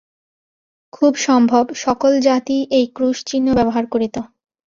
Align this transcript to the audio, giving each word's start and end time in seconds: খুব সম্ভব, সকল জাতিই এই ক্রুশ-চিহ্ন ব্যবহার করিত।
খুব 0.93 1.13
সম্ভব, 1.19 1.65
সকল 1.77 2.11
জাতিই 2.19 2.63
এই 2.71 2.85
ক্রুশ-চিহ্ন 2.95 3.47
ব্যবহার 3.53 3.85
করিত। 3.87 4.15